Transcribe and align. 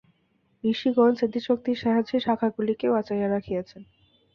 ঋষিগণ 0.63 1.11
স্মৃতিশক্তির 1.15 1.77
সাহায্যে 1.77 2.17
শাখাগুলিকে 2.19 2.87
বাঁচাইয়া 2.89 3.27
রাখিয়াছেন। 3.27 3.81